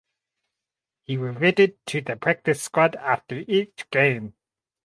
He 1.03 1.15
reverted 1.15 1.77
to 1.85 2.01
the 2.01 2.15
practice 2.15 2.59
squad 2.63 2.95
after 2.95 3.35
each 3.47 3.85
game. 3.91 4.33